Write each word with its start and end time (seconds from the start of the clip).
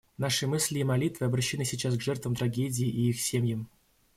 Наши 0.17 0.47
мысли 0.47 0.79
и 0.79 0.83
молитвы 0.83 1.27
обращены 1.27 1.63
сейчас 1.63 1.95
к 1.95 2.01
жертвам 2.01 2.33
трагедии 2.35 2.87
и 2.87 3.09
их 3.09 3.21
семьям. 3.21 3.69